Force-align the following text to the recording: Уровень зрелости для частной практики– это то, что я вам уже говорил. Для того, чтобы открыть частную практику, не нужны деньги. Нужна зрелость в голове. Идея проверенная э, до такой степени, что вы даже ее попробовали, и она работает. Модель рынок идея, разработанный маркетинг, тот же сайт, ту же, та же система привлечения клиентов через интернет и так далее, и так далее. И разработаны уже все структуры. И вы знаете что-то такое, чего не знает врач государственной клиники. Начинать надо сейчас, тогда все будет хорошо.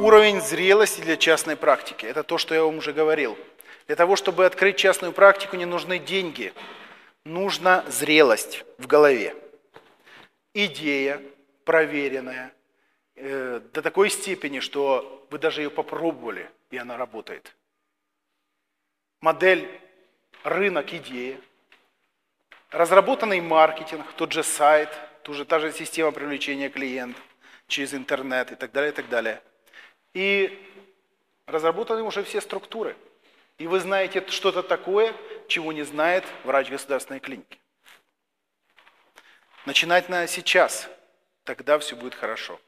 Уровень 0.00 0.40
зрелости 0.40 1.02
для 1.02 1.18
частной 1.18 1.56
практики– 1.56 2.06
это 2.06 2.22
то, 2.22 2.38
что 2.38 2.54
я 2.54 2.64
вам 2.64 2.78
уже 2.78 2.94
говорил. 2.94 3.36
Для 3.86 3.96
того, 3.96 4.16
чтобы 4.16 4.46
открыть 4.46 4.78
частную 4.78 5.12
практику, 5.12 5.56
не 5.56 5.66
нужны 5.66 5.98
деньги. 5.98 6.54
Нужна 7.24 7.84
зрелость 7.86 8.64
в 8.78 8.86
голове. 8.86 9.36
Идея 10.54 11.20
проверенная 11.66 12.54
э, 13.14 13.60
до 13.74 13.82
такой 13.82 14.08
степени, 14.08 14.60
что 14.60 15.26
вы 15.30 15.38
даже 15.38 15.60
ее 15.60 15.68
попробовали, 15.68 16.50
и 16.70 16.78
она 16.78 16.96
работает. 16.96 17.54
Модель 19.20 19.68
рынок 20.44 20.94
идея, 20.94 21.38
разработанный 22.70 23.42
маркетинг, 23.42 24.06
тот 24.16 24.32
же 24.32 24.44
сайт, 24.44 24.88
ту 25.24 25.34
же, 25.34 25.44
та 25.44 25.58
же 25.58 25.72
система 25.72 26.10
привлечения 26.10 26.70
клиентов 26.70 27.22
через 27.66 27.92
интернет 27.92 28.50
и 28.50 28.54
так 28.54 28.72
далее, 28.72 28.92
и 28.92 28.94
так 28.94 29.10
далее. 29.10 29.42
И 30.14 30.66
разработаны 31.46 32.02
уже 32.02 32.22
все 32.24 32.40
структуры. 32.40 32.96
И 33.58 33.66
вы 33.66 33.80
знаете 33.80 34.24
что-то 34.28 34.62
такое, 34.62 35.14
чего 35.46 35.72
не 35.72 35.82
знает 35.82 36.24
врач 36.44 36.70
государственной 36.70 37.20
клиники. 37.20 37.58
Начинать 39.66 40.08
надо 40.08 40.26
сейчас, 40.26 40.88
тогда 41.44 41.78
все 41.78 41.94
будет 41.94 42.14
хорошо. 42.14 42.58